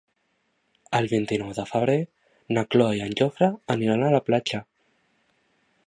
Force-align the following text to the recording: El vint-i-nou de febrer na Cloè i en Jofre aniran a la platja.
El 0.99 1.09
vint-i-nou 1.11 1.51
de 1.59 1.65
febrer 1.73 1.99
na 2.57 2.65
Cloè 2.75 2.97
i 3.01 3.05
en 3.09 3.15
Jofre 3.21 3.51
aniran 3.77 4.09
a 4.09 4.11
la 4.17 4.25
platja. 4.31 4.63